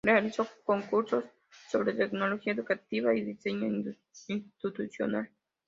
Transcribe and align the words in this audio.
Realizó 0.03 0.47
cursos 0.65 1.25
sobre 1.69 1.93
tecnología 1.93 2.53
educativa 2.53 3.15
y 3.15 3.21
diseño 3.23 3.67
institucional. 4.47 5.29